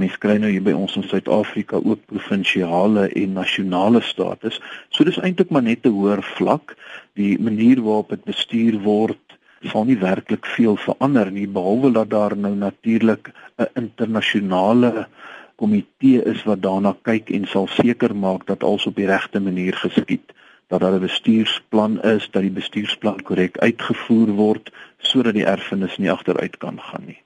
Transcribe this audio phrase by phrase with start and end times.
[0.00, 4.56] Mens kry nou hier by ons in Suid-Afrika ook provinsiale en nasionale status.
[4.88, 6.76] So dis eintlik maar net 'n hoër vlak.
[7.20, 9.20] Die manier waarop dit bestuur word
[9.68, 15.06] sal nie werklik veel verander nie behalwe dat daar nou natuurlik 'n internasionale
[15.56, 19.76] komitee is wat daarna kyk en sal seker maak dat alles op die regte manier
[19.76, 20.32] geskied
[20.68, 26.10] dat daar 'n bestuursplan is dat die bestuursplan korrek uitgevoer word sodat die erfenis nie
[26.10, 27.22] agteruit kan gaan nie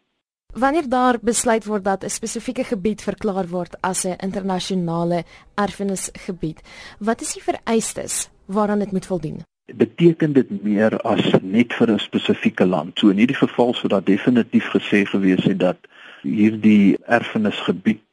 [0.54, 6.60] Wanneer daar besluit word dat 'n spesifieke gebied verklaar word as 'n internasionale erfenisgebied,
[6.98, 9.42] wat is die vereistes waaraan dit moet voldoen?
[9.74, 12.98] Beteken dit meer as net vir 'n spesifieke land?
[12.98, 15.78] So in hierdie geval sou daar definitief gesê gewees het dat
[16.22, 18.06] hierdie erfenisgebied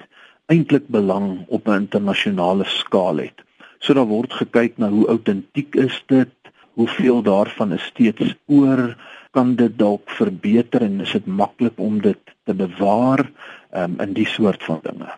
[0.46, 3.42] eintlik belang op 'n internasionale skaal het.
[3.80, 6.34] So daar word gekyk na hoe autentiek is dit,
[6.74, 8.98] hoeveel daarvan is steeds oor
[9.32, 13.26] kan dit dalk verbeter en is dit maklik om dit te bewaar
[13.74, 15.10] um, in die soort van dinge.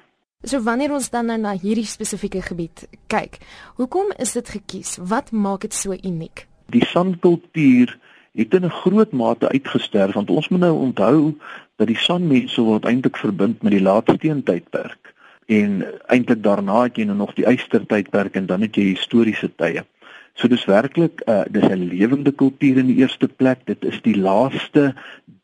[0.44, 3.39] So wanneer ons dan nou na hierdie spesifieke gebied kyk,
[3.80, 4.97] hoekom is dit gekies?
[5.00, 6.47] Wat maak dit so uniek?
[6.73, 7.95] Die sankultuur
[8.33, 11.33] het in 'n groot mate uitgesterf want ons moet nou onthou
[11.75, 15.14] dat die sanmense word eintlik verbind met die laatsteentydperk
[15.45, 19.83] en eintlik daarna het jy nou nog die ystertydperk en dan het jy historiese tye.
[20.34, 23.66] So dis werklik uh, dis 'n lewende kultuur in die eerste plek.
[23.66, 24.94] Dit is die laaste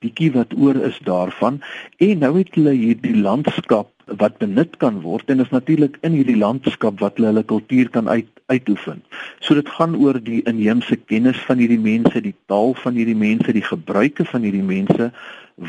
[0.02, 1.62] bietjie wat oor is daarvan
[1.98, 6.38] en nou het hulle hierdie landskap wat benut kan word en is natuurlik in hierdie
[6.38, 9.04] landskap wat hulle hulle kultuur kan uit uitoefen.
[9.40, 13.54] So dit gaan oor die inheemse kennis van hierdie mense, die taal van hierdie mense,
[13.54, 15.12] die gebruike van hierdie mense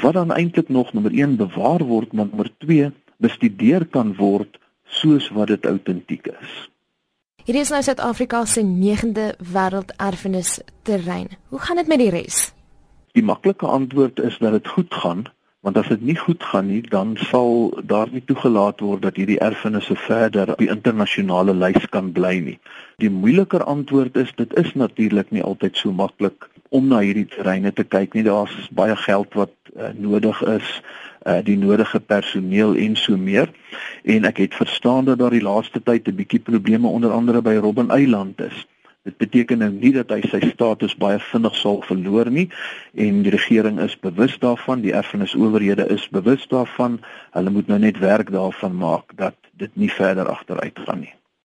[0.00, 5.28] wat dan eintlik nog nommer 1 bewaar word, maar nommer 2 bestudeer kan word soos
[5.34, 6.69] wat dit autentiek is.
[7.40, 11.30] Hierdie is nou Suid-Afrika se 9de wêrelderfenis terrein.
[11.48, 12.50] Hoe gaan dit met die res?
[13.16, 15.22] Die maklike antwoord is dat dit goed gaan,
[15.64, 19.40] want as dit nie goed gaan nie, dan sal daar nie toegelaat word dat hierdie
[19.40, 22.58] erfenisse verder op die internasionale lys kan bly nie.
[23.00, 27.72] Die moeiliker antwoord is dit is natuurlik nie altyd so maklik om na hierdie terreine
[27.72, 28.28] te kyk nie.
[28.28, 30.76] Daar's baie geld wat uh, nodig is
[31.26, 33.50] uh, die nodige personeel en so meer.
[34.04, 37.54] En ek het verstaan dat daar die laaste tyd 'n bietjie probleme onder andere by
[37.54, 38.66] Robben Eiland is.
[39.02, 42.50] Dit beteken nou nie dat hy sy status baie vinnig sal verloor nie
[42.92, 47.00] en die regering is bewus daarvan, die erfenisowerhede is bewus daarvan.
[47.32, 51.14] Hulle moet nou net werk daarvan maak dat dit nie verder agteruit gaan nie.